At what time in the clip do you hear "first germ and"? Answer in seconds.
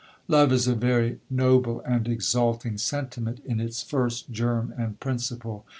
3.83-4.99